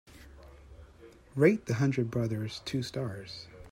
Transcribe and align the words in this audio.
Rate 1.35 1.67
The 1.67 1.75
Hundred 1.75 2.09
Brothers 2.09 2.63
two 2.65 2.81
stars. 2.81 3.45